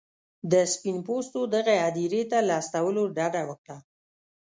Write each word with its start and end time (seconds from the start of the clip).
د 0.51 0.53
سپین 0.73 0.97
پوستو 1.07 1.39
دغې 1.55 1.77
هدیرې 1.85 2.23
ته 2.31 2.37
له 2.47 2.53
استولو 2.61 3.03
ډډه 3.17 3.41
وکړه. 3.49 3.77